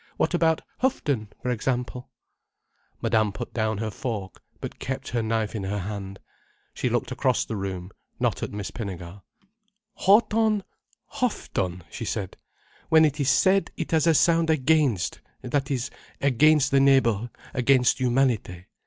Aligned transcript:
"What 0.17 0.33
about 0.33 0.63
Houghton, 0.79 1.27
for 1.43 1.51
example?" 1.51 2.09
Madame 3.03 3.31
put 3.31 3.53
down 3.53 3.77
her 3.77 3.91
fork, 3.91 4.41
but 4.59 4.79
kept 4.79 5.09
her 5.09 5.21
knife 5.21 5.53
in 5.53 5.63
her 5.65 5.77
hand. 5.77 6.19
She 6.73 6.89
looked 6.89 7.11
across 7.11 7.45
the 7.45 7.55
room, 7.55 7.91
not 8.19 8.41
at 8.41 8.51
Miss 8.51 8.71
Pinnegar. 8.71 9.21
"Houghton—! 10.07 10.63
Huff 11.05 11.53
ton!" 11.53 11.83
she 11.91 12.05
said. 12.05 12.35
"When 12.89 13.05
it 13.05 13.19
is 13.19 13.29
said, 13.29 13.69
it 13.77 13.91
has 13.91 14.07
a 14.07 14.15
sound 14.15 14.49
against: 14.49 15.21
that 15.43 15.69
is, 15.69 15.91
against 16.19 16.71
the 16.71 16.79
neighbour, 16.79 17.29
against 17.53 17.99
humanity. 17.99 18.65